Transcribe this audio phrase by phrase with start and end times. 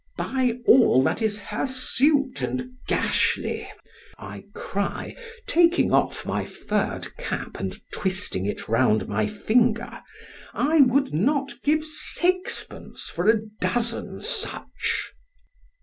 [0.17, 3.67] ——By all that is hirsute and gashly!
[4.17, 11.51] I cry, taking off my furr'd cap, and twisting it round my finger——I would not
[11.63, 15.13] give sixpence for a dozen such!